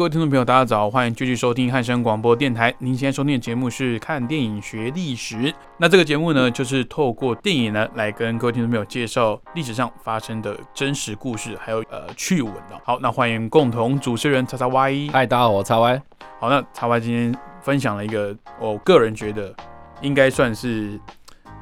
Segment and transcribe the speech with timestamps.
[0.00, 2.74] 各位听众朋友，大家早，欢迎继续收听汉声广播电台。
[2.78, 5.36] 您现在收听的节目是《看电影学历史》。
[5.76, 12.80] 那这个节目呢，就是透过电影呢，来跟各位听众朋友介绍历史上发生的真实故事，还有呃趣闻哦。
[12.82, 15.10] 好，那欢迎共同主持人叉叉 Y。
[15.12, 16.02] 嗨，大家好，我叉 Y。
[16.38, 19.54] 好，那叉 Y 今天分享了一个，我个人觉得
[20.00, 20.98] 应该算是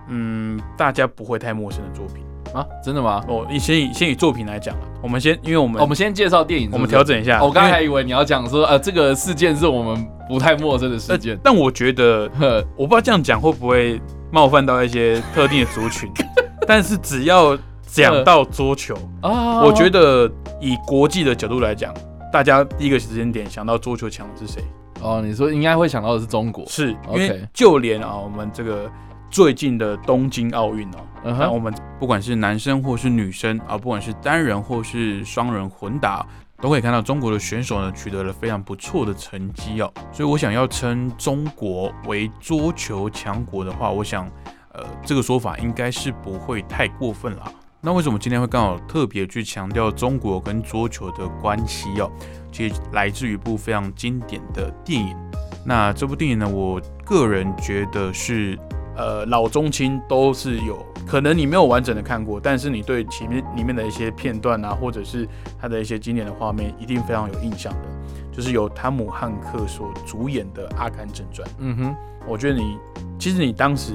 [0.06, 2.24] 嗯大家不会太陌生的作品。
[2.54, 3.22] 啊，真的吗？
[3.28, 4.82] 哦，你先以先以作品来讲了。
[5.02, 7.42] 我们先，因为我们我们先介绍电影，我们调整一下。
[7.44, 11.38] 我刚才还以为你要讲说，呃，这个事件是我们不太陌生的事件。
[11.42, 12.28] 但我觉得，
[12.76, 14.00] 我不知道这样讲会不会
[14.32, 16.10] 冒犯到一些特定的族群。
[16.66, 17.56] 但是只要
[17.86, 21.92] 讲到桌球啊， 我觉得以国际的角度来讲，
[22.32, 24.62] 大家第一个时间点想到桌球强的是谁？
[25.00, 28.90] 哦，你说应该会想到的是中国，是因为就连啊，我们这个。
[29.30, 36.26] 最近的东京奥运哦，那我们不管是男生或是女生啊，不管是单人或是双人混打，
[36.62, 39.92] 都可以看到中国的选手呢取得了非常不错的成绩哦。
[40.10, 44.26] 所以我想要称中国为桌球强国的话，我想，
[44.72, 47.52] 呃，这个说法应该是不会太过分了。
[47.80, 52.10] 那为什么今天会刚好特别去强调中国跟桌球的关系哦？
[52.50, 55.14] 其实来自于一部非常经典的电影。
[55.66, 58.58] 那这部电影呢，我个人觉得是。
[58.98, 65.26] 呃，老中青都是有可能你没有完整的看过，但是你对前面里面的一些片段啊，或者是
[65.58, 67.88] 它的一些经典的画面，一定非常有印象的。
[68.32, 71.48] 就是由汤姆汉克所主演的《阿甘正传》。
[71.58, 72.76] 嗯哼，我觉得你
[73.18, 73.94] 其实你当时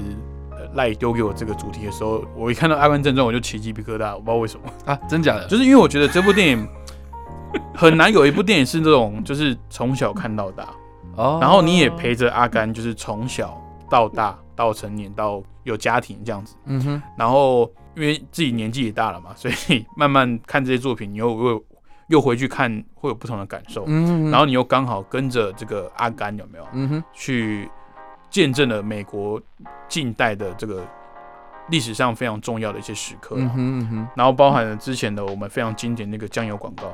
[0.73, 5.47] 赖丢给我这个主题的时候，我一看到《阿甘正传》，我就起鸡皮疙瘩，我不知道为什么 啊，真假的？
[5.47, 6.67] 就是因为我觉得这部电影
[7.73, 10.67] 很难有一部电影是这种，就是从小看到大
[11.15, 14.37] 哦，然后你也陪着阿甘，就是从小到大。
[14.55, 21.65] 到成年到有家庭这样子，嗯哼，然后因为自己年纪也大了嘛，所以慢慢看这些作品，你又又
[22.07, 27.69] 又回去看，会有不同的感受，嗯，然后你又刚好跟着这个阿甘有没有，嗯哼，去
[28.29, 29.41] 见证了美国
[29.87, 30.85] 近代的这个
[31.69, 36.93] 历史上非常重要的一些时刻，嗯哼，然后包含了之前的我们非常经典那个酱油广告。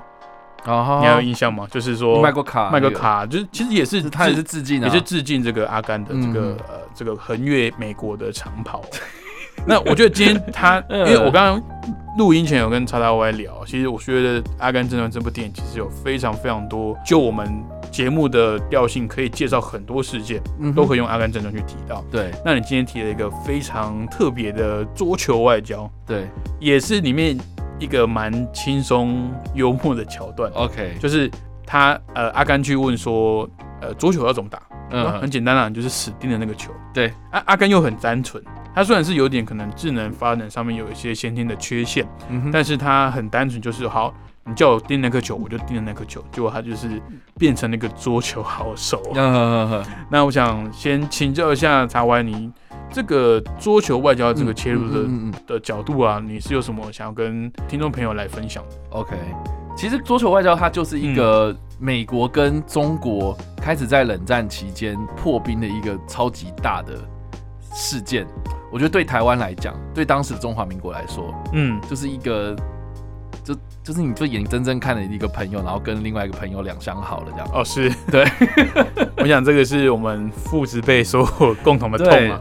[0.66, 1.68] 你还有印象吗？
[1.72, 8.82] 就是说卖过卡，卖过卡，就是其实也是他也是致敬，也是致敬这个阿甘的这个呃这个横越美国的长跑。
[9.68, 11.62] 那我觉得今天他， 因为我刚刚
[12.18, 17.62] 录音前有跟叉叉 Y 聊，其实我觉得《阿甘正传》这部电影其实有非常非常多，就我们
[17.92, 20.42] 节目的调性可以介绍很多事件，
[20.74, 22.04] 都可以用《阿甘正传》去提到。
[22.10, 26.28] 对，那你今天提了一个非常特别的桌球外交，对，
[26.60, 27.38] 也是里面。
[27.80, 31.32] 一个蛮轻松幽默的桥段，OK，就是
[31.66, 33.50] 他呃阿甘去问说，
[33.82, 34.62] 呃桌球要怎么打？
[34.92, 36.72] 嗯，很简单啊，就是死盯着那个球。
[36.94, 42.06] 对，阿阿甘又很单纯，他虽然是有点可能智能发展上面有一些先天的缺陷，
[42.52, 44.12] 但是他很单纯，就是好，
[44.46, 46.90] 你叫我盯那颗球，我就盯着那颗球，结果他就是
[47.38, 49.02] 变成那个桌球好手。
[50.10, 52.52] 那我想先请教一下查歪你。
[52.92, 55.10] 这个桌球外交这个切入的
[55.48, 59.16] 的角度啊，你是有什么想要跟听众朋友来分享的？OK，
[59.78, 66.98] 其实桌球外交它就是一个美国跟中国开始在冷战期间破冰的一个超级大的
[67.74, 68.26] 事件。
[68.72, 72.56] 我觉得对台湾来讲，对当时的中华民国来说，嗯，就是一个
[73.44, 77.48] 就就是你就眼睁睁看着一个朋友，然后跟另外一个朋友两相好了这样。
[77.54, 78.26] 哦，是对，
[79.18, 81.26] 我想这个是我们父子辈所
[81.64, 82.40] 共同的痛啊。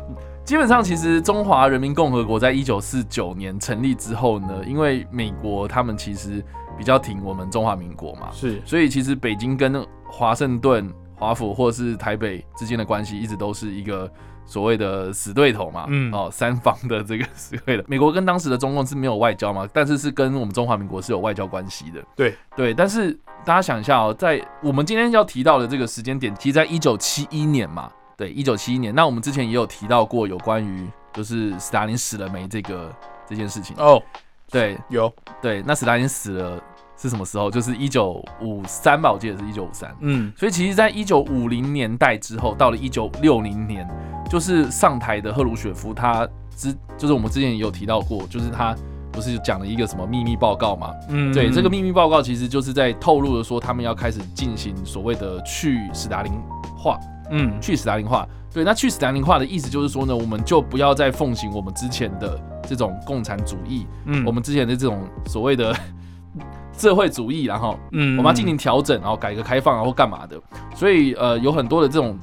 [0.48, 6.42] 基本上，其实中华人民共和国在一九四九年成立之后呢，因为美国他们其实
[6.78, 14.10] 比较挺我们中华民国嘛，是，所以其实北京跟华盛顿、华府或是台北之间的关系一直都是一个
[14.46, 17.84] 所谓的死对头嘛，嗯，哦，三方的这个死对的。
[17.86, 22.72] 美国跟当时的中共是没有外交嘛，但是是跟我们中华民国是有外交关系的，对对。
[22.72, 23.12] 但是
[23.44, 27.92] 大家想一下哦，在我们今天要提到的这个时间点，其实在一九七一年嘛。
[28.18, 32.92] 对，一九七一年，那我们之前也有提到过有关于就是斯大林死了没这个
[33.28, 34.02] 这件事情哦。
[34.50, 36.60] 对，有对，那斯大林死了
[36.96, 37.48] 是什么时候？
[37.48, 39.94] 就是一九五三吧，我记得是一九五三。
[40.00, 43.88] 嗯，所以其实，在一九五零年代之后，到了一九六零年，
[44.28, 48.74] 就是上台的赫鲁雪夫，他之就是我们之前也有提到过，就是他
[49.12, 50.92] 不是讲了一个什么秘密报告嘛？
[51.08, 56.32] 嗯，对，这个秘密报告其实就是在透露的说，他们要开始进行所谓的去斯大林
[56.76, 56.98] 化。
[57.30, 58.26] 嗯，去斯大林化。
[58.50, 65.76] 对，那去斯大林化的意思就是说呢，我们就不要再奉行我们之前的这种共产主义，嗯，我们之前的这种所谓的
[66.72, 70.40] 社会主义，然后，嗯，我们要进行调整，然后改革开放，然后干嘛的？
[70.74, 72.18] 所以，呃，有很多的这种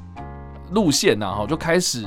[0.72, 2.06] 路线呢，哈，就开始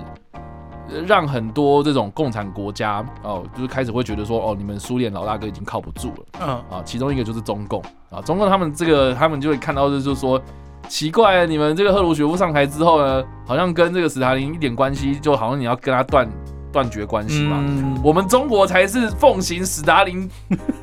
[1.06, 7.80] 让很多这种共产国家哦，就是开始会觉得说，哦，你们苏联老大哥已经靠不住了，嗯，啊，其中一个就是中共
[8.10, 10.42] 啊，中共他们这个他们就会看到的就是说。
[10.88, 16.28] 奇怪，你们这个赫鲁雪夫上台之后呢，好像跟这个斯大林一点关系，就好像你要跟他断
[16.72, 17.62] 断绝关系嘛。
[18.02, 20.28] 我们中国才是奉行斯大林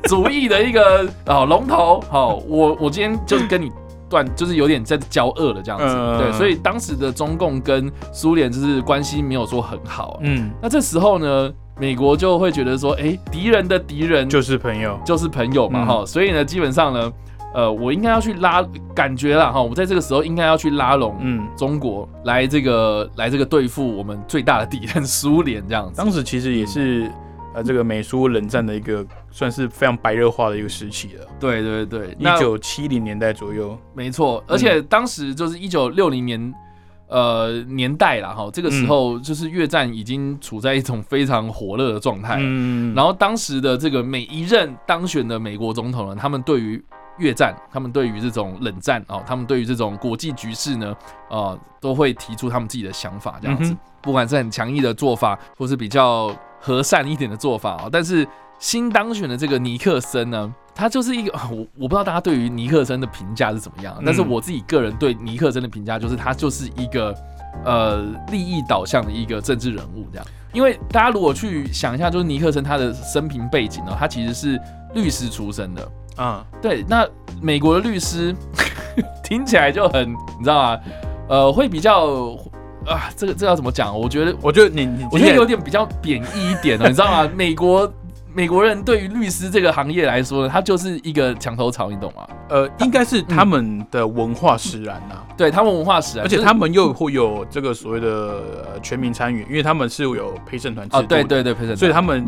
[0.04, 2.00] 主义的一个啊 龙头。
[2.08, 3.70] 好，我我今天就是跟你
[4.08, 6.22] 断，就是有点在交恶了这样子。
[6.22, 10.18] 对，所以当时的中共跟苏联就是关系没有说很好。
[10.22, 15.84] 嗯，那这时候呢，美国就会觉得说，哎，敌人的敌人就是朋友，就是朋友嘛。
[15.84, 17.12] 哈，所以呢，基本上呢。
[17.56, 18.62] 呃，我应该要去拉，
[18.94, 25.96] 感觉了哈，我在这个时候应该要去拉拢，嗯，中国来这个来这个对付我们最大的敌人苏联这样子。
[25.96, 27.10] 当时其实也是
[27.54, 31.24] 呃，这个美苏冷战的一个算是非常白热化的一个时期了。
[31.40, 34.44] 对对对，一九七零年代左右，没错。
[34.46, 36.52] 而且当时就是一九六零年
[37.08, 42.36] 呃年代了哈，这个时候就是越战已经处在一种非常火热的状态。
[42.38, 46.84] 嗯，然后当时的这个每一任当选的美国总统呢，他们对于
[47.18, 50.94] 越战，他们对于这种冷战哦，他们对于这种国际局势呢，
[51.30, 57.88] 呃，都会提出他们自己的想法，这样子，不管是很强硬的做法，或是比较和善一点的做法啊。
[57.90, 58.26] 但是
[58.58, 67.14] 新当选的这个尼克森呢，他就是一个 我我不知道大家对于尼克森的评价是怎么样，但是我自己个人对尼克森的评价就是他就是一个
[67.64, 70.26] 呃利益导向的一个政治人物这样。
[70.52, 74.58] 因为大家如果去想一下，就是尼克森他的生平背景呢，他其实是
[74.94, 75.86] 律师出身的。
[76.16, 77.06] 啊，对，那
[77.40, 78.34] 美国的律师
[79.22, 80.80] 听起来就很，你知道吗？
[81.28, 82.36] 呃，会比较
[82.86, 83.98] 啊，这个这要怎么讲？
[83.98, 87.30] 我觉得，我觉得你，你我觉得有点比较贬义一点了， 你知道吗？
[87.36, 87.92] 美国
[88.32, 92.26] 美国人对于律师这个行业来说呢，他就是一个墙头草，你懂吗？
[92.48, 102.24] 呃，应该是他们的文化使然呐，对他们文化使然，而且他们又会有这个所谓的全民参与，因为他们是有陪审团制度，对对对，陪审，所以他们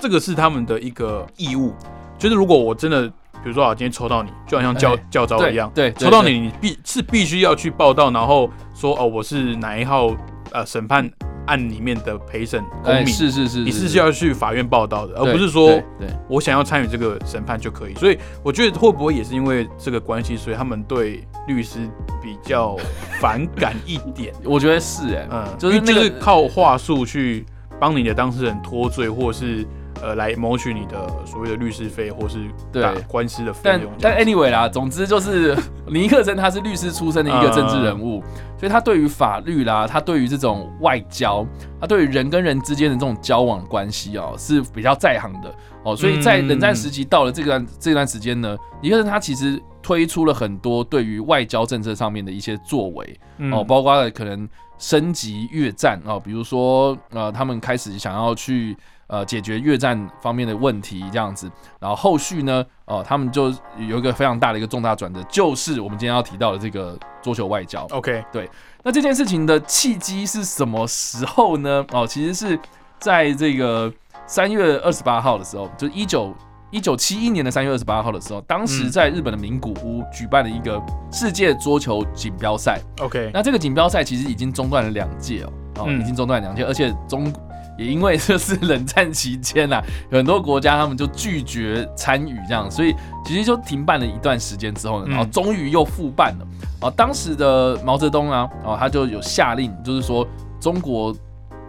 [0.00, 1.72] 这个是他们的一个义务，
[2.18, 3.10] 就是如果我真的。
[3.44, 10.10] 比如说啊，今天抽到你，就好像教教招一样，对，抽到你，你必是必须要去报道，然后说哦，我是哪一号
[10.50, 11.08] 呃审判
[11.46, 15.78] 案里面的陪审公民，是是是，你是需要去法院报道的，而不是说
[16.26, 17.94] 我想要参与这个审判就可以。
[17.96, 21.80] 所以我觉得会不会也是因为这个关系，所以他们对律师
[22.22, 22.74] 比较
[23.20, 24.32] 反感一点？
[24.42, 27.44] 我觉得是哎，嗯，就是就是靠话术去
[27.78, 29.66] 帮你的当事人脱罪，或是。
[30.02, 32.38] 呃，来谋取你的所谓的律师费，或是
[32.72, 33.92] 对官司的费用。
[34.00, 35.56] 但但 anyway 啦，总之就是
[35.88, 38.22] 尼克森他是律师出身的一个政治人物，
[38.58, 41.46] 所以他对于法律啦，他对于这种外交，
[41.80, 45.54] 他对于人跟人之间的这种交往关系哦，是比较在行的
[45.84, 45.96] 哦。
[45.96, 53.20] 所以在冷战时期到了这段这段时间呢，尼克森他其实推出了很多对于外交政策上面的一些作为
[53.52, 58.76] 哦，包括了可能升级越战哦，比如说呃，他们开始想要去。
[59.06, 67.86] 呃，解决越战方面的问题这样子，然后后续呢，呃，他们就有一个非常大的一个重大转折，就是我们今天要提到的这个桌球外交。
[67.90, 68.48] OK，对，
[68.82, 71.84] 那这件事情的契机是什么时候呢？
[71.92, 72.58] 哦，其实是
[72.98, 73.92] 在这个
[74.26, 76.34] 三月二十八号的时候，就一九
[76.70, 80.82] 一九七一年的三月二十八号的时候，当时在日本的名古屋举办了一个
[81.12, 82.80] 世界桌球锦标赛。
[83.00, 85.52] OK，那这个锦标赛其实已经中断了两届哦，
[85.84, 87.30] 哦，已经中断两届，而且中。
[87.78, 96.46] 也因为这是冷战期间呐， 很多国家他们就拒绝参与这样，所以其实就停办了一段时间之后呢，然后终于又复办了。
[96.80, 100.26] 啊，当时的毛泽东啊，哦，他就有下令，就是说
[100.60, 101.14] 中国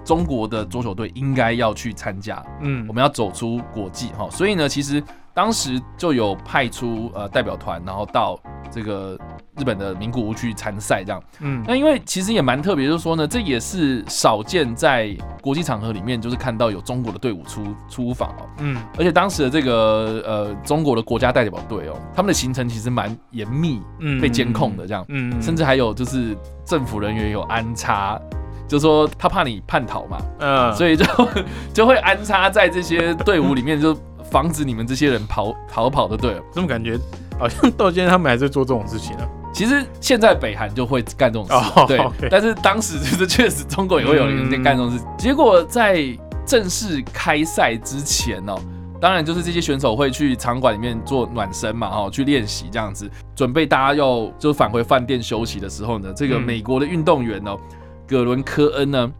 [0.04, 4.28] 中国的桌球队应该要去参加，嗯，我们要走出国际哈。
[4.30, 5.02] 所以呢，其实
[5.36, 8.39] 当时就有派出呃代表团，然后到
[8.72, 9.15] 这个。
[9.58, 28.20] 日本的名古屋去参赛，这样，嗯，那因为其实也蛮特别，就是说呢，这也是少见在国际场合里面，就是看到有中国的队伍出出访哦，嗯，而且当时的这个呃中国的国家代表队哦，他们的行程其实蛮严密，嗯，被监控的这样，嗯，甚至还有就是政府人员有安插，
[28.68, 31.06] 就说他怕你叛逃嘛，嗯，所以就
[31.74, 33.98] 就会安插在这些队伍里面，就
[34.32, 37.00] 防止你们这些人跑逃跑的，对了，这么感觉
[37.40, 39.28] 好像到今天他们还在做这种事情呢。
[39.54, 42.30] 其实现在北韩就会干这种事，对。
[42.30, 45.02] 但是当时就是确实中国也会有人在干这种事。
[45.18, 46.06] 结果在
[46.46, 48.54] 正式开赛之前呢，
[49.00, 57.56] 当然就是这些选手会去场馆里面做暖身嘛，哦，去练习这样子，准备大家要就返回饭店休息的时候呢，这个美国的运动员呢，
[58.08, 59.12] 葛伦科恩呢。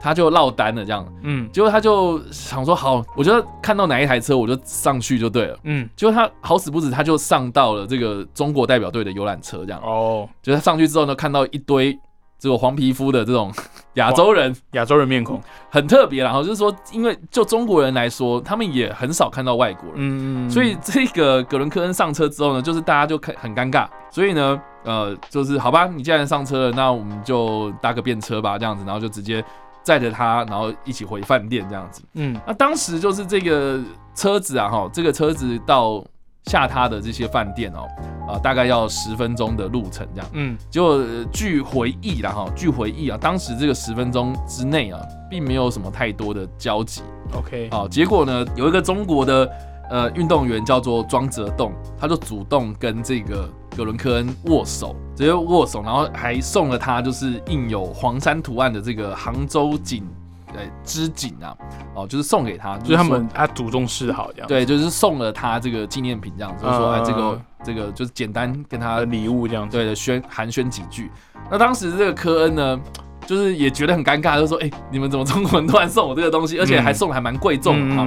[0.00, 11.98] 他就落单了，这样，嗯，结果他就想说，好，我觉得看到哪一台车，我就上去就对了，嗯，结果他好死不死，他就上到了这个中国代表队的游览车，这样，哦，就他上去之后呢，看到一堆
[12.44, 13.50] 这个黄皮肤的这种
[13.94, 15.40] 亚洲人，亚洲人面孔。
[15.70, 29.42] 很特别，然后就是说，因为就中国人来说，他们也很少看到外国人，嗯嗯，所以这个格伦科恩上车之后呢，就是大家就很很尴尬，所以呢，呃，就是好吧，你既然上车了，那我们就搭个便车吧，这样子，然后就直接。
[29.82, 32.02] 载着他，然后一起回饭店这样子。
[32.14, 33.78] 嗯，那当时就是这个
[34.14, 36.02] 车子啊，哈，这个车子到
[36.44, 37.88] 下他的这些饭店哦，
[38.28, 40.30] 啊，大概要十分钟的路程这样。
[40.32, 47.02] 嗯，结果据回忆啦，哈，据回忆啊，当时这个十分钟之内啊，并没有什么太多的交集。
[47.34, 49.50] OK，好，结果呢，有一个中国的
[49.90, 53.48] 呃运动员叫做庄则栋，他就主动跟这个。
[53.76, 60.06] 格伦科恩握手，直接握手，然后还送了他就是印有黄山图案的这个杭州锦，
[60.54, 61.56] 呃，织锦啊，
[61.94, 71.10] 哦，就是送给他，就是他们他祖宗示好这样，对，就是送了他这个纪念品这样，就是说哎，这个这个就是简单跟他礼物这样，对的，宣寒暄几句。
[71.50, 72.80] 那当时这个科恩呢，
[73.26, 78.04] 就是也觉得很尴尬，就说哎，你们怎么中国人突然送我这个东西，而且还送的还蛮贵重的哈。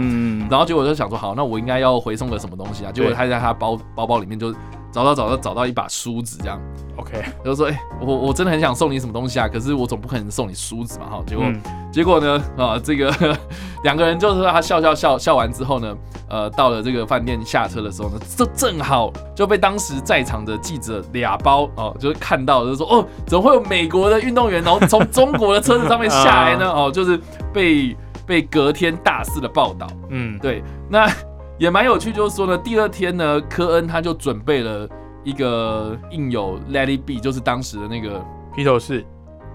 [0.50, 2.92] 然后结果就想说好，那我应该要回送个什么东西啊？
[2.92, 4.54] 结果他在他包包包里面就。
[4.91, 6.60] 找到找到找到一把梳子，这样
[6.96, 11.46] ，OK，就说，哎，我我真的很想送你什么东西啊，可是我总不可能送你梳子嘛，哈，结果
[11.91, 13.13] 结果呢，啊，这个
[13.84, 15.96] 两个人就是他笑笑笑笑完之后呢，
[16.29, 26.65] 呃，到了这个饭店下车的时候呢，这正好就被当时在场的记者俩包哦，就是看到就是说，哦，怎么会有美国的运动员然后从 中国的车子上面下来呢？
[26.72, 27.20] 哦，就是
[27.53, 31.08] 被被隔天大肆的报道，嗯，对，那。
[31.59, 34.87] 也蛮有趣，就是说呢，第二天呢，科恩他就准备了
[35.23, 38.23] 一个印有 Let It Be，就是当时的那个
[38.55, 39.03] 披头士，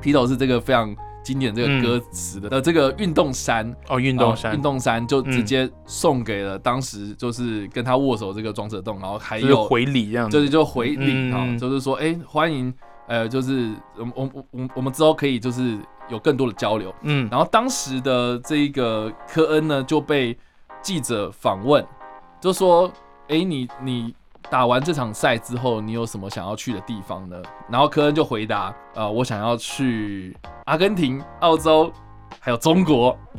[0.00, 0.92] 披头士这个非常
[1.22, 3.72] 经典这个歌词的的这个运动衫。
[3.88, 12.74] 哦，运动衫，运动衫就直接送给了当时就是跟他握手这个庄则栋，然后还有回礼这样，就是就回礼啊，就是说哎，欢迎，
[13.06, 15.78] 呃，就是我我我我我们之后可以就是
[16.10, 20.36] 有更多的交流，嗯，然后当时的这一个科恩呢就被。
[20.82, 21.84] 记者访问，
[22.40, 22.92] 就说
[23.28, 24.14] ：“哎，你你
[24.50, 27.36] 打完这场赛之后，你有什么想要去的地方呢？”
[27.70, 31.92] 然后科恩就回答：“呃，我想要去阿根廷、澳洲，
[32.40, 33.16] 还有中国。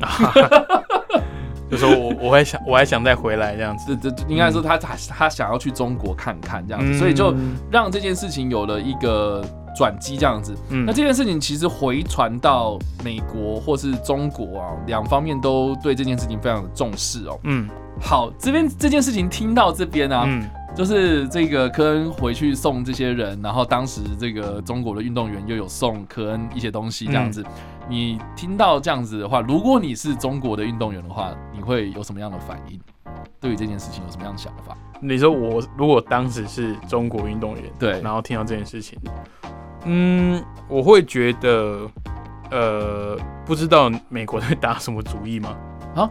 [1.70, 7.34] 就说：“我我还想我还想再回来这样子。”这这应该说他他他想要去中国看看这样子，所以就
[7.70, 9.44] 让这件事情有了一个。
[9.74, 17.38] 转机这样子，嗯那这件事情其实回传到美国或是中国啊，两方面都对这件事情非常的重视哦。
[17.44, 17.68] 嗯，
[18.00, 20.26] 好，这边这件事情听到这边呢，
[20.74, 27.44] 就是这个科恩回去送这些人，然后当时这个中国的运动员又有送科恩一些东西这样子。
[27.88, 32.80] 你听到这样子的话，如果你是中国的运动员的话，你会有什么样的反应？
[33.40, 34.76] 对于这件事情有什么样的想法？
[35.00, 38.98] 你说我如果当时是中国运动员，对，然后听到这件事情。
[39.84, 41.88] 嗯，我会觉得，
[42.50, 45.56] 呃，不知道美国在打什么主意吗？
[45.94, 46.10] 啊，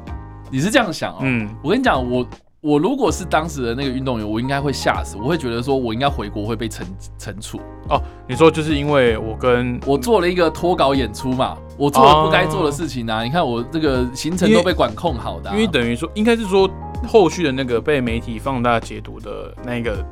[0.49, 1.19] 你是这样想哦？
[1.21, 2.25] 嗯，我跟你讲，我
[2.61, 6.83] 我如果是当时的那个运动员，我应该会吓死，我会觉得说我应该回国会被惩
[7.19, 7.59] 惩处。
[7.89, 13.23] 哦，你说就是因为我跟我做了一个脱稿演出嘛，我做了不该做的事情啊！
[13.23, 16.69] 你看我这个行程都被管控好的，因为等于说应该是说
[17.07, 20.05] 后续的那个被媒体放大解读的那个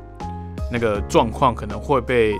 [0.72, 2.38] 那个状况可能会被。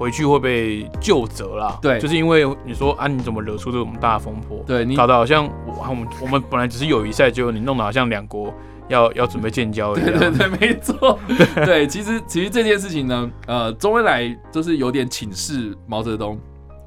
[0.00, 4.64] 回去会被就责啦，对，就是因为你说啊，你怎么惹出这种大风波？
[4.66, 8.50] 对你搞得好像我我们我们本来只是友谊赛，结果你弄得好像两国
[8.88, 10.08] 要要准备建交一样。
[10.18, 11.18] 对对对，没错。
[11.66, 16.40] 对，其实其实这件事情呢，呃，周恩来就是有点请示毛泽东，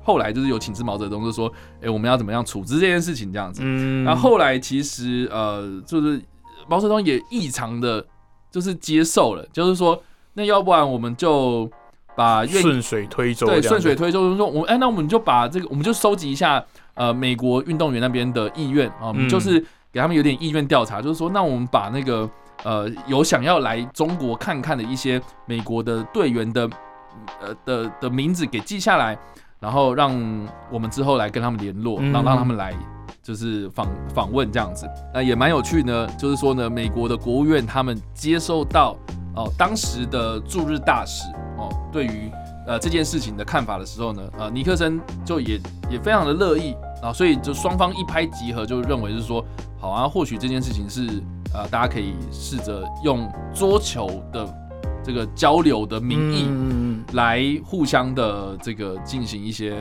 [0.03, 1.53] 后来就是有请示毛泽东，就说，
[1.83, 3.61] 哎，我们要怎么样处置这件事情这样子。
[3.63, 4.03] 嗯。
[4.03, 6.19] 然后后来其实呃，就是
[6.67, 8.03] 毛泽东也异常的，
[8.49, 10.01] 就是接受了，就是说，
[10.33, 11.69] 那要不然我们就。
[12.15, 19.59] 把顺水推舟，对，顺水推舟就是说，我哎，那我们就把这个，我们就收集一下，呃，美国运动员那边的意愿啊，我们就是
[19.91, 22.29] 给他们有点意愿调查，就是说，那我们把那个
[22.63, 26.69] 呃有想要来中国看看的一些美国的队员的
[27.41, 29.17] 呃的的名字给记下来，
[29.59, 30.11] 然后让
[30.69, 32.73] 我们之后来跟他们联络，让让他们来
[33.23, 36.05] 就是访访问这样子，那也蛮有趣呢。
[36.19, 38.97] 就是说呢，美国的国务院他们接受到
[39.35, 41.69] 哦当时的驻日大使哦。
[41.91, 42.29] 对于
[42.67, 49.43] 呃这件事情的看法的时候呢，呃尼克森就也也非常的乐意啊，所以就双方一拍即合，就认为是说
[49.79, 51.07] 好啊，或许这件事情是
[51.53, 54.47] 呃，大家可以试着用桌球的
[55.03, 56.49] 这个交流的名义
[57.13, 59.77] 来互相的这个进行一些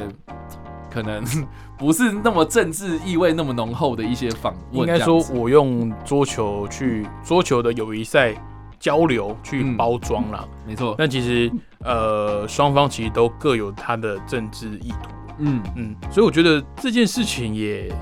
[0.93, 1.25] 可能
[1.79, 4.81] 不是那么政治意味那么浓厚的一些访问。
[4.81, 8.35] 应该说，我用桌球去桌球的友谊赛。
[8.83, 10.97] 交流去包装了，没错。
[10.99, 11.49] 但其实，
[11.85, 15.09] 呃，双方其实都各有他的政治意图。
[15.39, 17.95] 嗯嗯，所以我觉得这件事情也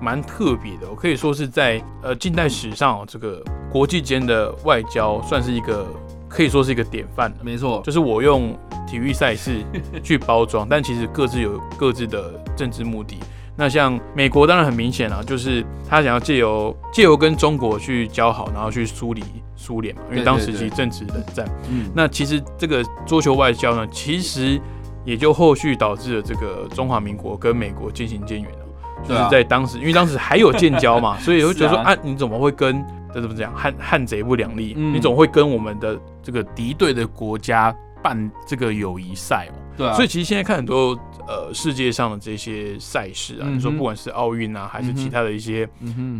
[0.00, 0.90] 蛮特别的。
[0.90, 3.40] 我可以说是在呃近代史上，这个
[3.70, 5.86] 国际间的外交算是一个
[6.28, 7.32] 可以说是一个典范。
[7.42, 9.62] 没错，就是我用体育赛事
[10.02, 13.18] 去包装，但其实各自有各自的政治目的。
[13.58, 19.24] 那像美国当然很明显了，就是他想要借由借由跟中国去交好，然后去梳理
[19.56, 21.48] 苏联嘛，因为当时其实正值冷战。
[21.70, 24.60] 嗯，那其实这个桌球外交呢，其实
[25.06, 28.65] 也就后续导致了这个中华民国跟美国渐行渐远了。
[29.08, 34.74] 就是在当时，因为当时还有建交嘛， 所以会觉得说啊，你怎么会跟这怎么讲汉汉贼不两立？
[34.74, 39.54] 你总会跟我们的这个敌对的国家办这个友谊赛哦。
[39.76, 40.98] 对，所以其实现在看很多。
[41.28, 45.68] 呃，世界上的这些赛事啊，你说不管是奥运啊，还是其他的一些，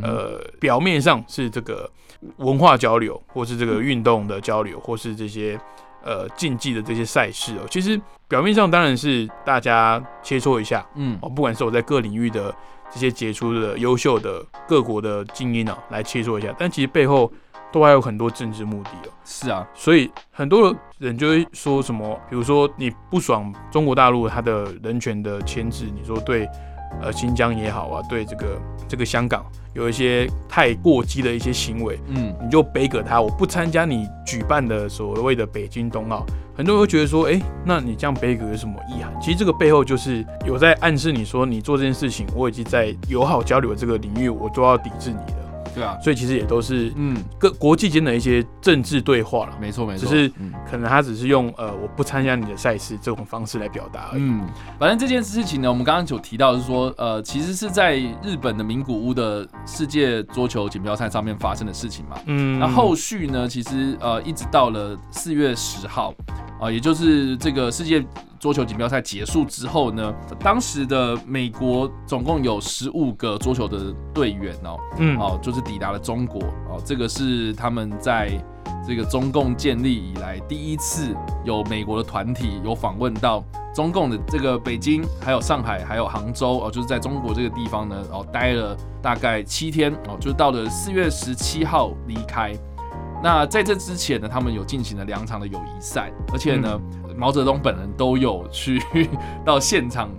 [0.02, 1.88] 呃，表面上是这个
[2.38, 5.57] 文化交流，或是这个运动的交流，或是这些
[6.06, 12.54] 呃竞技的这些赛事哦，其实表面上当然是大家切磋一下，嗯，哦，不管是我在各领域的
[12.90, 17.30] 这些杰出的、优秀的各国的精英啊，来切磋一下，但其实背后。
[17.72, 19.12] 都还有很多政治目的哦。
[19.25, 26.48] 是啊，所以很多人就会说什么，比如说你不爽中国大陆它的人权的牵制，你说对，
[27.00, 36.25] 呃，新疆也好啊，对这个这个香港有一些太过激的一些行为，嗯，你就背给他，我不参加你举办的所谓的北京冬奥。
[36.57, 39.12] 很多人会觉得说，哎，那你这样背给有什么意涵？
[39.21, 45.45] 其实这个背后就是有在暗示你说，你做这件事情，我已经在友好交流的这个领域，我都要抵制你了。
[45.76, 50.33] 对啊，所以其实也都是嗯，各国际间的一些政治对话了，没错没错，只是
[50.68, 54.22] 可能他只是用呃我不参加你的赛事这种方式来表达而已。
[54.22, 54.48] 嗯，
[54.79, 62.16] 反正这件事情呢，我们刚刚有提到是说，呃，其实是在日本的名古屋的世界桌球锦标赛上面发生的事情嘛。
[62.24, 66.14] 嗯，那后续呢，其实呃一直到了四月十号
[66.59, 68.03] 啊，也就是这个世界。
[68.46, 78.30] 桌球锦标赛结束之后呢，当时的美国总共有十五个桌球的队员哦，嗯，哦，就是抵达了中国哦，这个是他们在
[78.87, 81.12] 这个中共建立以来第一次
[81.44, 83.42] 有美国的团体有访问到
[83.74, 92.54] 中共的这个北京，还有上海，还有杭州哦，就是在中国这个地方呢，哦，待了大概七天哦，就是到了四月十七号离开。
[93.26, 96.80] 那在这之前呢，他们有进行了两场的友谊赛，而且呢。
[97.18, 98.78] 毛泽东本人都有去
[99.42, 100.10] 到现场，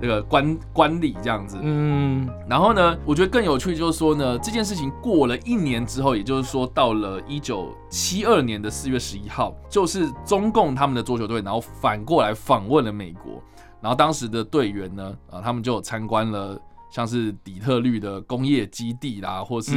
[0.00, 1.58] 那个观观礼这样子。
[1.60, 13.34] 嗯，然后呢，我觉得更有趣就是说呢，这件事情过了一年之后，也就是说到了一九七二年的四月十一号，就是中共他们的桌球队，然后反过来访问了美国，
[13.82, 16.58] 然后当时的队员呢，啊，他们就参观了。
[16.90, 19.72] 像是底特律的工业基地啦，或是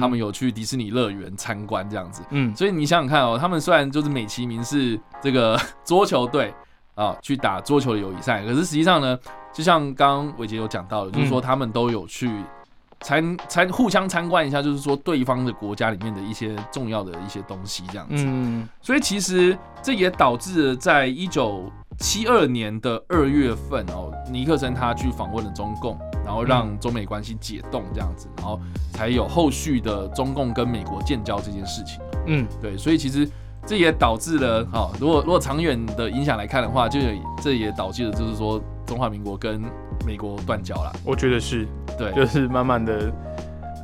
[0.00, 6.54] 他们有去迪士尼乐园参观这样子，嗯，所以你想想看哦，他们虽然就是美其名是这个 桌球队
[6.94, 9.18] 啊，去打桌球的友谊赛，可是实际上呢，
[9.52, 12.30] 就像刚刚伟杰有讲到的，就是说他们都有去
[13.00, 25.98] 参参互相参观一下，就是说对方的国家里面的一些重要的一些东西这样子，嗯，所以其实这也导致了在一九七二年的二月份哦，尼克森他去访问了中共。
[26.24, 28.58] 然后让中美关系解冻这样子，然后
[28.92, 32.00] 才有后续的中共跟美国建交这件事情。
[32.26, 33.28] 嗯，对，所以其实
[33.66, 37.00] 这也导致了，哈，如果如果长远的影响来看的话，就
[37.42, 39.60] 这也导致了，就是说中华民国跟
[40.06, 40.92] 美国断交了。
[41.04, 41.66] 我觉得是，
[41.98, 43.12] 对，就是慢慢的，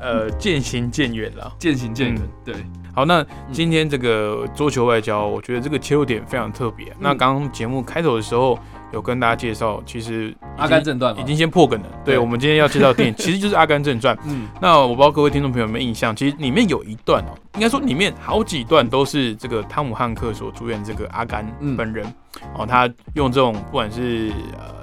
[0.00, 2.22] 呃，渐行渐远了，渐行渐远。
[2.44, 2.54] 对，
[2.94, 6.92] 好，那今天这个桌球外交，我觉得这个切入点非常特别。
[6.98, 8.58] 那刚刚节目开头的时候。
[8.90, 11.86] 有跟大家介绍，其实《阿甘正传》已经先破梗了。
[12.06, 14.16] 对，我们今天要介绍的电影 其实就是《阿甘正传》。
[14.24, 21.46] 嗯，那我不知道各位听众朋友有没有印象，其实里面有一段哦，应该说里面好几段都是这个汤姆汉克所主演这个阿甘
[21.76, 22.10] 本人
[22.56, 24.77] 哦，他用这种不管是呃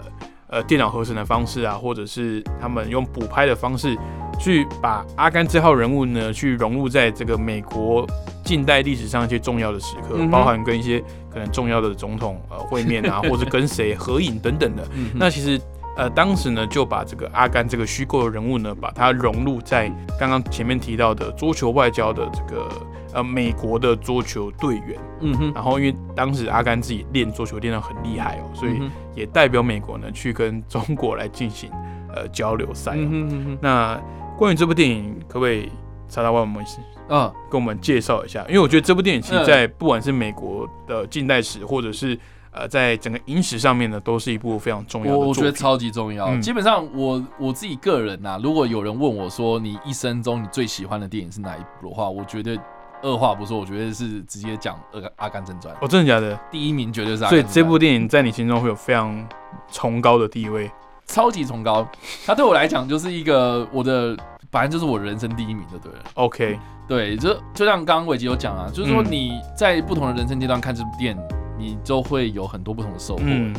[0.50, 3.98] 呃电脑合成的方式啊，或者是他们用补拍的方式。
[4.38, 8.06] 去把阿甘这号人物呢，去融入在这个美国
[8.44, 14.86] 近代历史上一些重要的时刻，包含跟一些可能重要的总统呃会面啊， 或者跟谁合影等等的。
[15.14, 15.58] 那其实
[15.98, 22.70] 呃当时呢，就把这个阿甘这个虚构的人物呢，把它融入在刚刚前面提到的桌球外交的这个
[23.14, 25.00] 呃美国的桌球队员。
[25.22, 25.54] 嗯哼。
[25.54, 28.82] 然后因为当时阿甘自己练桌球练得很厉害哦，所以
[29.16, 31.72] 也代表美国呢去跟中国来进行
[32.14, 33.58] 呃交流赛嗯哼。
[33.62, 34.00] 那
[34.38, 35.72] 关于这部电影，可不可以
[36.10, 36.64] 查查问我们
[37.08, 42.20] 嗯，跟我们介绍一下，因为我觉得这部电影其实，在不管是美国的近代史，或者是
[42.56, 45.18] 呃，在整个影史上面呢，都是一部非常重要的。
[45.18, 46.36] 我觉得超级重要。
[46.40, 52.58] 基本上，我我自己个人呐，如果有人问我说你一生中你最喜欢的电影是哪一部的话，我觉得
[53.02, 55.76] 二话不说，我觉得是直接讲《阿阿甘正传》。
[55.82, 56.40] 哦，真的假的？
[56.50, 57.26] 第一名绝对是。
[57.26, 59.28] 所以这部电影在你心中会有非常
[59.70, 60.72] 崇高的地位。
[61.08, 61.86] 超级崇高，
[62.26, 64.18] 它对我来讲就是一个我的，
[64.50, 66.00] 反正就是我人生第一名就对了。
[66.16, 71.22] OK，对，就就像刚刚伟杰有讲啊，就是说你在不同的人生阶段看这部电影，
[71.58, 73.24] 你就会有很多不同的收获。
[73.26, 73.54] 嗯，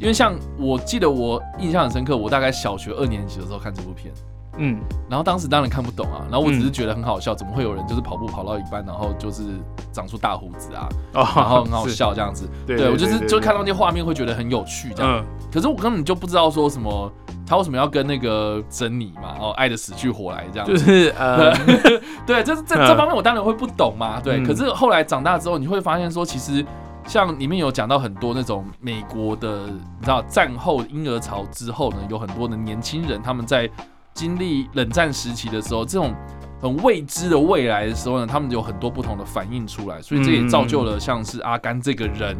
[0.00, 4.12] 因为像我记得我印象很深刻，我大概小学二年级的时候看这部片。
[4.60, 9.44] 嗯，然后当时当然看不懂啊，然后我只是觉得很好笑，怎么会有人就是跑步跑到一半，然后就是
[9.92, 12.48] 长出大胡子啊，然后很好笑这样子。
[12.66, 15.24] 对，我就是就看到那些画面会觉得很有趣这样。
[15.52, 17.08] 可是我根本就不知道说什么，
[17.46, 20.66] 他为什么要跟那个珍妮嘛，哦，爱的死去活来这样。
[20.66, 21.54] 就是呃，
[22.26, 24.20] 对，这这这方面我当然会不懂嘛。
[24.20, 26.66] 对，可是后来长大之后，你会发现说，其实
[27.08, 33.68] 像里面有讲到很多那种美国的，你知道战后婴儿潮之后呢，有很多的年轻人他们在。
[34.14, 36.12] 经历冷战时期的时候，这种
[36.60, 42.36] 很未知的未来的时候呢，他们有很多不同的反应出来，所以这也造就了像是阿甘这个人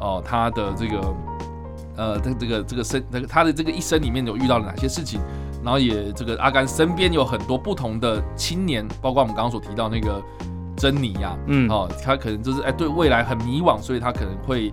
[0.00, 1.14] 哦，他的这个
[1.96, 5.20] 呃，他这个这个生，他的这个一生里面有遇到了哪些事情，
[5.62, 10.20] 然后也这个阿甘身边有很多不同的青年，包括我们刚刚所提到那个
[10.80, 14.72] 珍妮呀，嗯，哦，他可能就是哎对未来很迷惘，所以他可能会。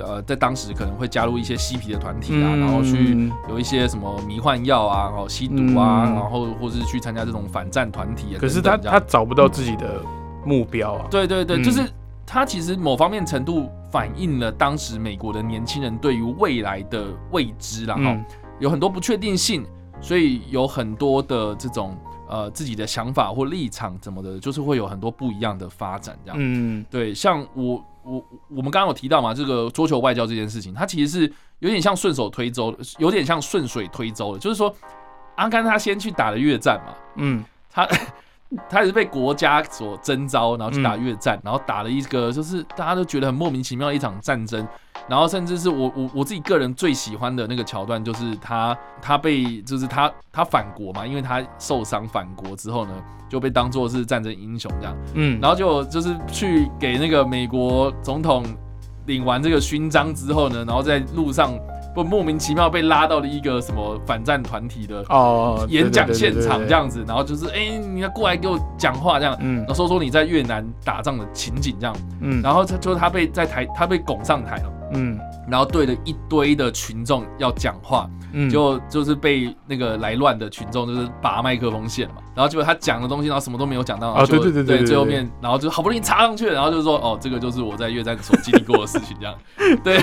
[0.00, 8.38] 呃，在当时可能会加入一些嬉皮的团体啊，然后去有一些什么迷幻药啊，然后吸毒啊，然后或是去参加这种反战团体啊。
[8.38, 10.00] 可是他他找不到自己的
[10.44, 11.06] 目标啊。
[11.10, 11.90] 对对对，就是
[12.24, 18.14] 他其实某方面程度反映了当时美国的年轻人对于未来的未知，然后
[18.60, 19.64] 有很多不确定性，
[20.00, 21.96] 所以有很多的这种
[22.28, 26.18] 呃自己的想法或立场怎么的，就是会有很多不一样的发展。
[26.24, 27.84] 这样，嗯，对，像我。
[28.04, 34.74] 我我们刚刚有提到嘛，这个桌球外交这件事情，它其实是有点像顺手推舟，有点像顺水推舟的，就是说
[35.34, 37.86] 阿甘他先去打了越战嘛，嗯，他。
[38.68, 44.66] 他也是被国家所征召，然后去打越战，然后打了一个就是大家都觉得很莫名其妙的一场战争，
[45.06, 52.92] 然后甚至是我我我自己个人最喜欢的那个桥段，就是他他被就是他他反国嘛，因为他受伤反国之后呢，
[53.28, 58.44] 就被当做是战争英雄这样，嗯，然后就就是去给那个美国总统
[59.06, 61.52] 领完这个勋章之后呢，然后在路上。
[61.94, 75.18] 不莫名其妙被拉到了一个什么反战团体的哦演讲现场这样子，然后就是哎，你要过来给我讲话这样，嗯，然后说说你在越南打仗的情景这样，嗯，然后他就是他被在台他被拱上台了，嗯。
[75.50, 78.06] 然后对着一堆的群众要讲话，
[78.50, 89.34] 就就是被那个来乱的群众就是拔麦克风线嘛，然后结果他讲的东西，然后什么都没有讲到，啊对对对对，最后面然后就好不容易插上去，然后就说哦，这个就是我在越战所经历过的事情，这样，
[89.82, 89.98] 对，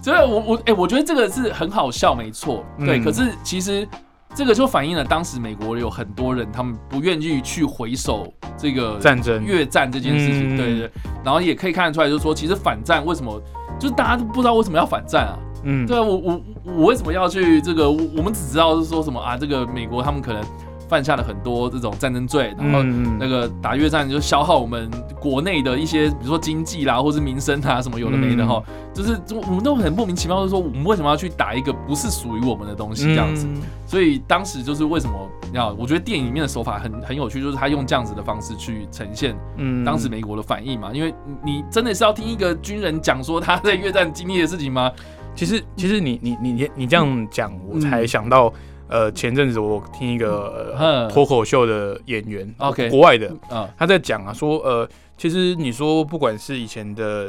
[0.00, 3.86] 所以我我哎，我觉得这个是很好笑，没错，对，可是其实
[4.34, 9.44] 这个就反映了当时美国有很多人，他们不愿意去回首这个战争。
[9.44, 10.90] 越战这件事情，对对，
[11.22, 13.38] 然后也可以看得出来，就是说其实反战为什么？
[13.78, 17.90] 就是大家都不知道为什么要反战啊，嗯，对啊，我我我为什么要去这个？
[17.90, 19.36] 我们只知道是说什么啊？
[19.36, 20.42] 这个美国他们可能
[20.88, 22.82] 犯下了很多这种战争罪，然后
[23.18, 28.62] 那个打越战就消耗我们国内的一些，比如说经济啦，或是民生啊什么有的没的哈。
[28.94, 33.46] 就是我们都很莫名其妙，就是说我们为什么要去打一个不是属于我们的东西这样子？
[33.86, 35.14] 所以当时就是为什么
[35.52, 35.72] 要？
[35.74, 39.36] 我觉得电影里面的手法很很有趣，就是他用这样子的方式去呈现
[39.84, 40.90] 当时美国的反应嘛。
[40.92, 44.90] 因为你真的是要听一个军人讲说他在越战经历的事情吗？
[45.34, 48.50] 其实，其实你你你你这样讲，我才想到，
[48.88, 53.30] 呃，前阵子我听一个脱口秀的演员，OK，国外的，
[53.76, 57.28] 他在讲啊，说呃，其实你说不管是以前的。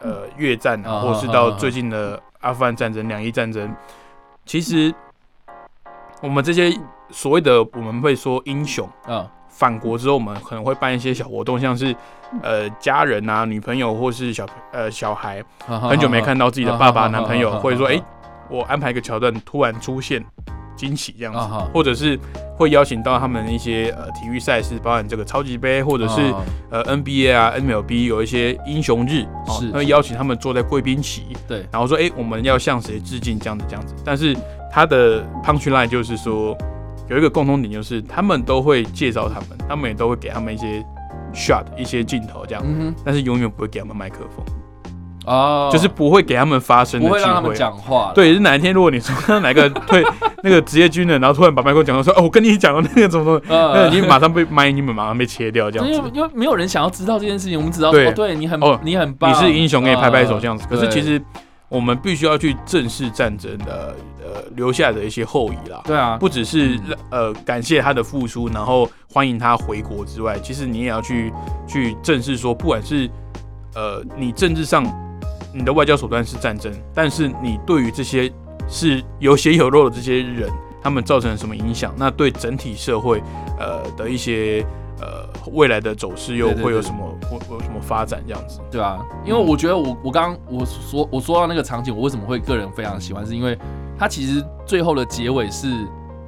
[0.00, 3.74] 呃，越战啊，或是到最近的阿富汗战争、两伊战争，
[4.46, 4.94] 其实
[6.22, 6.72] 我们这些
[7.10, 11.92] 所谓的我们会说英雄啊，返国之后我们可能会办一些小活动，像是
[12.44, 18.00] 呃家人啊、女朋友或是小呃小孩很久没看到自己的爸爸、男朋友，或者说哎，
[18.48, 20.24] 我安排一个桥段突然出现。
[20.78, 21.40] 惊喜这样子，
[21.74, 22.18] 或者是
[22.56, 26.32] 会邀请到他们一些呃体育赛事，包含这个超级杯，或者是
[26.70, 29.26] 呃 NBA 啊、MLB 有一些英雄日，
[29.60, 29.70] 是。
[29.72, 33.94] 会邀请他们坐在贵宾席，对，然后说哎，我们要向谁致敬这样子这样子。
[34.04, 34.34] 但是
[34.72, 36.56] 他的 punch line 就是说
[37.08, 40.84] 有一个共同点，就是他们都会介绍他们，他们也都会给他们一些
[41.34, 42.64] shot 一些镜头这样，
[43.04, 44.44] 但是永远不会给他们麦克风。
[45.28, 48.12] 哦，就是不会给他们发声，不会让他们讲话。
[48.14, 50.02] 对，是哪一天如果你说哪个退
[50.42, 55.92] 那个职业军人，然后突然把麦克风讲到说，哦，我跟你讲的那个怎么怎么， 那你马上被麦，你们马上被切掉这样子。
[55.92, 60.66] 因为因为没有人想要知道这件事情，我们知道哦，对你很哦，你很棒，你是英雄，给你拍拍手这样子。
[60.70, 61.20] 可是其实
[61.68, 65.80] 我们必须要去正视战争的呃留下的一些后遗啦。
[65.84, 66.78] 对啊，不只是
[67.10, 71.32] 呃感谢他的付出，然后欢迎他回国之外，其实你也要去
[71.66, 73.10] 去正视说，不管是
[73.74, 74.84] 呃你政治上。
[75.58, 78.32] 你的外交手段是战争，但是你对于这些
[78.68, 80.48] 是有血有肉的这些人，
[80.80, 81.92] 他们造成了什么影响？
[81.96, 83.20] 那对整体社会，
[83.58, 84.64] 呃的一些
[85.00, 88.22] 呃未来的走势又会有什么会有什么发展？
[88.24, 93.58] 这样子，对啊，因为我觉得我我刚刚我说我说到那个场景，我为什么会个人非常喜欢，是因为
[93.98, 95.68] 他其实最后的结尾是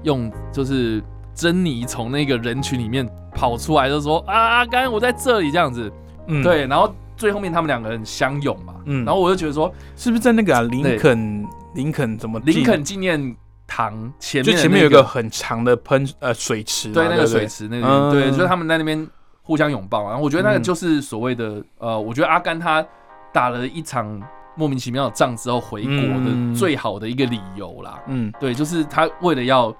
[0.03, 1.01] 用就是
[1.37, 5.88] 珍妮从那个人群里面跑出来，就说啊，刚刚我在这里这样子，
[6.27, 6.93] 嗯，对，然后。
[7.16, 19.09] 最后面他们两个人相拥嘛，嗯，然后我就觉得说，是不是在那个啊林肯林肯怎么林肯纪念堂前面，就前面有一个很长的喷呃水池，对，那个水池那个，对，就是他们在那边
[19.42, 22.85] 互相拥抱，然后我觉得那个就是所谓的呃，我觉得阿甘他
[23.33, 24.20] 打了一场
[24.57, 29.74] 莫名其妙的仗之后回国的最好的一个理由啦，嗯，对，就是他为了要。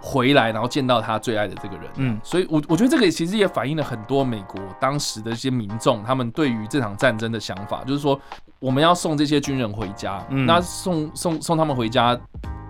[0.00, 8.18] 回来，然后见到他最爱的这个人，嗯，所以，我我觉得这个其实也反映了很多美国当时的一些民众，他们对于这场战争的想法，就是说，
[8.60, 12.18] 我们要送这些军人回家，那送送送他们回家，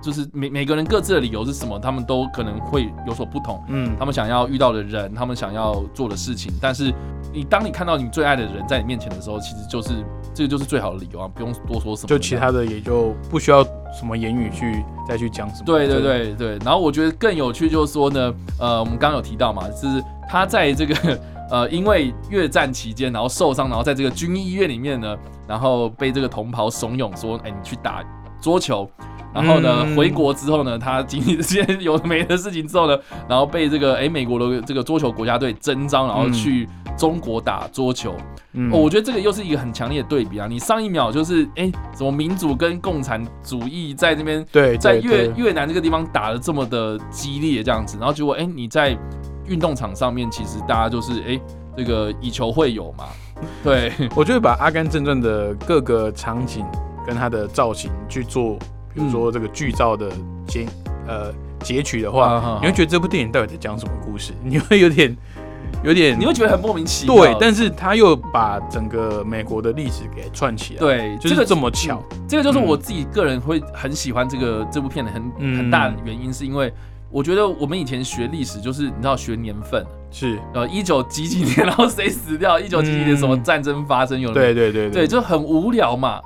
[0.00, 6.92] 就是每每个人各自的理由是什么，他们都可能会有所不同，嗯，他们想要遇到的人，他们想要做的事情，但是
[7.32, 13.64] 你当你看到你最爱的人在你面前的时候，其实就是这个就是最好的理由啊，不用多说什么，就其他的也就不需要。
[13.90, 15.64] 什么言语去再去讲什么？
[15.64, 21.18] 对对对对，然后我觉得更有趣就是说呢，呃，我们刚刚有提到嘛，就是他在这个
[21.50, 25.16] 呃，因为越战期间然后受伤，然后在这个军医院里面呢，
[25.46, 28.04] 然后被这个同袍怂恿说，哎，你去打
[28.40, 28.88] 桌球。
[29.34, 38.14] 然后呢，回国之后呢，他经历这些有没的事情之后呢， 然后被这个哎美国的这个桌球国家队征召，然后去中国打桌球。
[38.54, 40.46] 嗯，我觉得这个又是一个很强烈的对比啊！
[40.48, 48.98] 你上一秒就是哎，什么民主跟共产主义在那边对，在越越南这个地方打的这么的激烈这样子，然后结果哎你在
[49.46, 51.38] 运动场上面，其实大家就是哎
[51.76, 53.04] 这个以球会友嘛。
[53.62, 56.64] 对，我就会把《阿甘正传》的各个场景
[57.06, 58.58] 跟他的造型去做。
[58.98, 60.10] 比如说这个剧照的
[60.46, 60.66] 截
[61.06, 64.32] 呃截取的话，你会觉得这部电影到底在讲什么故事？
[64.42, 65.16] 你会有点
[65.84, 67.14] 有点，你会觉得很莫名其妙。
[67.14, 70.80] 对，但是他又把整个美国的历史给串起来。
[70.80, 72.02] 对，就是这么巧。
[72.26, 75.22] 这个就是我自己个人会很喜欢这个这部片的很
[75.56, 76.72] 很大的原因，是因为
[77.10, 86.20] 我觉得我们以前学历史就是你知道学年份是呃一九几几年，然后谁死掉， 一九几几年什么战争发生，有对对对对，就很无聊嘛。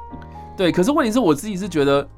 [0.57, 2.09] 对，可是问题是我自己是觉得。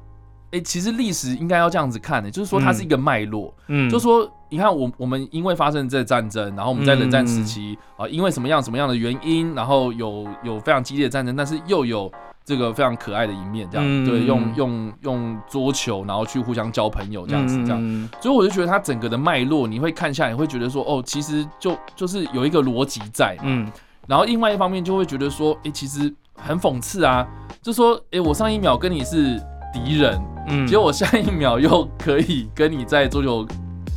[0.51, 3.53] 哎，其实历史应该要这样子看的，就是说它是一个脉络。
[3.67, 12.09] 嗯，就说你看，我我们因为发生这战争，然后我们在冷战时期啊，因为什么样什么样的原因，然后有有非常激烈的战争，但是又有
[12.45, 18.09] 这个非常可爱的一面，这样对，用用用桌球，然后去互相交朋友这样子，这样。
[18.21, 23.35] 所以我就觉得它整个的脉络，你会看下，你会觉得说，哦，其实就就是有一个逻辑在。
[23.41, 23.69] 嗯，
[24.07, 27.27] 然后另外一方面就会觉得说，哎，其实很讽刺啊，
[27.61, 29.41] 就说，哎，我上一秒跟你是。
[29.75, 33.45] 敌人，嗯，结果我下一秒又可以跟你在桌球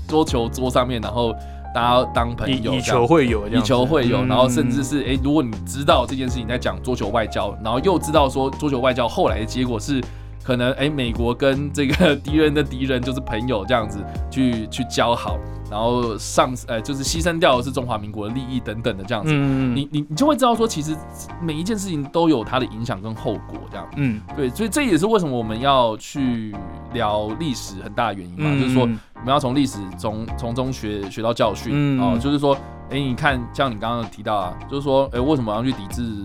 [0.09, 1.33] 桌球桌上面，然后
[1.73, 10.03] 大家当朋友，以球会友，以球会友，然后甚至是哎，如果你知道这件事情在讲桌球外交，然后又知道说桌球外交后来的结果是。
[10.49, 15.39] 可能哎，美国跟这个敌人的敌人就是朋友这样子去去交好，
[15.71, 20.97] 然后上呃就是牺牲掉的是中华民国的利益等等的这样子，你你你就会知道说，其实
[21.43, 23.87] 每一件事情都有它的影响跟后果这样。
[23.97, 26.57] 嗯，对，所以这也是为什么我们要去
[26.95, 32.01] 聊历史很大的原因嘛，就是说我们要从历史中从中学学到教训。
[32.01, 32.57] 啊，就是说
[32.89, 36.25] 哎，你看像你刚刚提到啊，就是说哎，为什么要去抵制？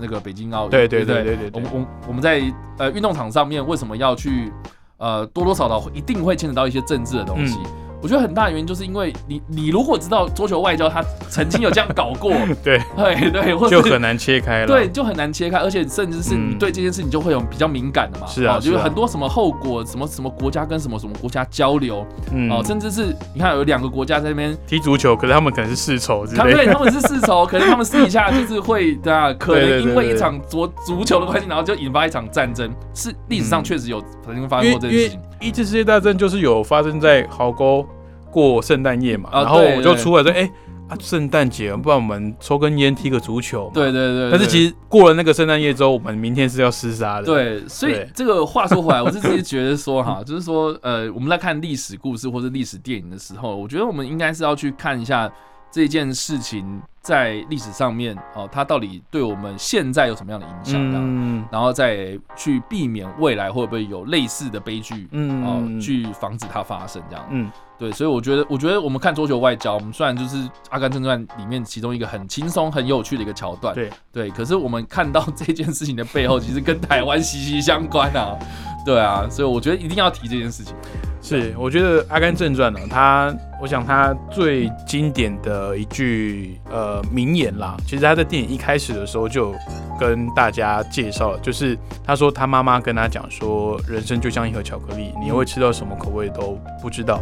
[0.00, 2.42] 那个北京奥运，对对对对对，我我我们在
[2.78, 4.52] 呃运动场上面为什么要去
[4.96, 7.58] 呃多多少少一定会牵扯到一些政治的东西。
[8.02, 12.32] 我觉得很大的原因就是因为你，你如果知道桌球外交，他曾经有这样搞过，
[12.64, 12.80] 对。
[12.96, 22.06] 对对，就很难切开了，对，就很难切开，而且甚至是你对这件事情就会有比较敏感的嘛，是啊，就是很多什么后果，什么什么国家跟什么什么国家交流，
[22.50, 35.20] 哦，甚至是你看有两个国家在那边踢足球，可是他们可能是世仇，他们对 他们是世仇，可是他们私底下就是会对啊，可能因为一场足足球的关系，然后就引发一场战争，是历史上确实有曾经发生过这件事情。
[35.40, 37.86] 一次世界大战就是有发生在壕沟。
[38.30, 40.50] 过圣诞夜嘛，然后我就出来说，哎，
[40.88, 43.70] 啊，圣诞节，不然我们抽根烟，踢个足球。
[43.74, 44.30] 对对对。
[44.30, 47.26] 但是其实过了那个圣诞夜之后，我们明天是要厮杀的。
[47.26, 55.30] 对，所以这个话说回来，我是自己觉得说哈， 就是说呃，我们在看历史故事或者历史电影的时候，我觉得我们应该是要去看一下。
[55.70, 60.80] 这件事情在历史上面哦，它到底对我们现在有什么样的影响？
[60.80, 65.08] 嗯，然后再去避免未来会不会有类似的悲剧？
[65.12, 67.24] 嗯，哦，去防止它发生这样。
[67.30, 70.36] 嗯，对，所以我觉得，我觉得我们看桌球外交，我们虽然就是
[70.70, 78.36] 《阿甘正传》里面其中一个很轻松、很有趣的一个桥段，对对，可是我们看到这件事情的背后，其实跟台湾息息相关啊。
[78.82, 80.74] 对啊，所以我觉得一定要提这件事情。
[81.22, 89.54] 是，我觉得《阿甘正传》呢，他，我想他最经典的一句呃名言啦，其实他在电影一开始的时候就
[89.98, 97.20] 跟大家介绍了，就是他说他妈妈跟他讲说，人生就像一盒巧克力，你会吃到什么口味都不知道，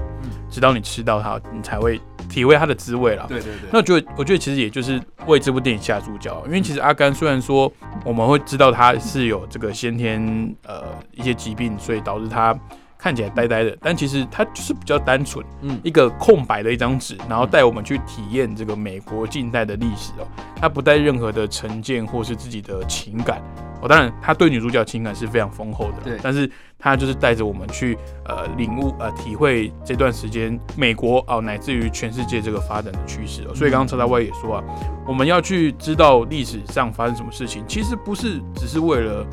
[0.49, 3.27] 直到你吃到它，你才会体会它的滋味啦。
[3.29, 3.69] 对对对。
[3.73, 7.71] 那我觉得，我觉得其实也就是为这部电影下注脚，因为其实阿甘虽然说
[8.05, 10.85] 我们会知道他是有这个先天呃
[11.17, 12.57] 一些疾病，所以导致他。
[12.99, 20.27] 看起来呆呆的，但其实它就是比较单纯，嗯，一个空白的一张纸，然后带我们去体验这个美国近代的历史哦。
[20.57, 23.41] 它不带任何的成见或是自己的情感
[23.81, 23.89] 哦。
[23.89, 26.19] 当然，他对女主角情感是非常丰厚的，对。
[26.21, 33.55] 但是他就是带着我们去呃领悟呃体会这段时间美国哦乃至于全世界这个发展的趋势哦。
[33.55, 34.65] 所以刚刚车大外也说啊，
[35.07, 39.25] 我们要去知道历史上发生什么事情，其实不是只是为了。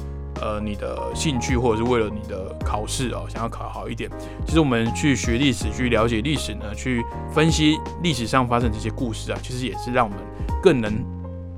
[0.41, 4.09] 呃，你的兴趣或者是为了你的考试哦，想要考好一点。
[4.45, 10.19] 其实我们去学历史，去了解历史呢，去分析历史上发生这些故事啊，其实也是让我们
[10.61, 10.93] 更能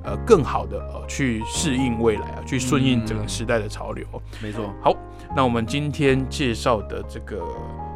[0.04, 4.06] 呃更好的呃去适应未来啊，去顺应整个时代的潮流。
[4.42, 4.72] 没错。
[4.82, 4.94] 好，
[5.36, 7.42] 那我们今天介绍的这个。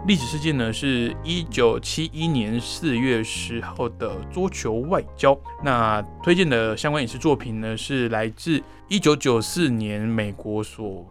[0.05, 5.38] 历史事件呢，是一九七一年四月十号的桌球外交。
[5.62, 11.07] 那推荐的相关影视作品呢，是来自一九九四年美国所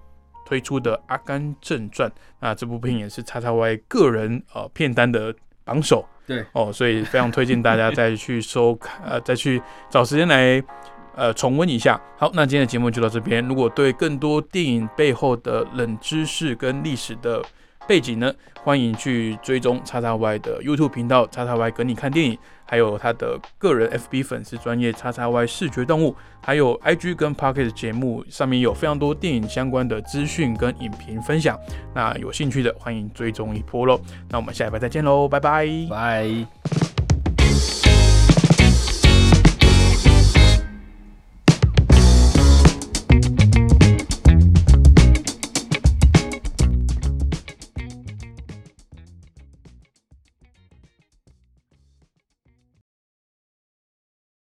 [0.45, 2.10] 推出的《阿甘正传》。
[2.41, 6.06] 那这部片也是叉叉 Y 个人呃片单的榜首。
[6.27, 10.62] 对哦，所以非常推荐大家再去收看，呃，再去找时间来
[11.15, 11.99] 呃重温一下。
[12.17, 13.45] 好，那今天的节目就到这边。
[13.47, 17.41] 如果对更多电影背后的冷知识跟历史的，
[17.87, 18.33] 背景呢？
[18.63, 31.59] 欢迎去追踪叉叉 Y 的 YouTube 频道，叉叉 Y 跟你看电影，还有他的个人 FB 粉丝专业叉叉 Y 视觉动物，还有 IG 跟 Pocket 节目上面有非常多电影相关的资讯跟影评分享。
[31.95, 33.99] 那有兴趣的欢迎追踪一波喽。
[34.29, 37.00] 那我们下一拜再见喽，拜拜拜。